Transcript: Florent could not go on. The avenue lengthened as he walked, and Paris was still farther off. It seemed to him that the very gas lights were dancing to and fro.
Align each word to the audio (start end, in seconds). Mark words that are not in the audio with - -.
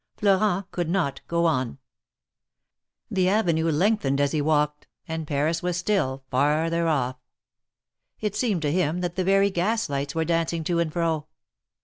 Florent 0.17 0.71
could 0.71 0.89
not 0.89 1.21
go 1.27 1.45
on. 1.45 1.77
The 3.11 3.29
avenue 3.29 3.69
lengthened 3.69 4.19
as 4.19 4.31
he 4.31 4.41
walked, 4.41 4.87
and 5.07 5.27
Paris 5.27 5.61
was 5.61 5.77
still 5.77 6.23
farther 6.31 6.87
off. 6.87 7.17
It 8.19 8.35
seemed 8.35 8.63
to 8.63 8.71
him 8.71 9.01
that 9.01 9.15
the 9.15 9.23
very 9.23 9.51
gas 9.51 9.89
lights 9.91 10.15
were 10.15 10.25
dancing 10.25 10.63
to 10.63 10.79
and 10.79 10.91
fro. 10.91 11.27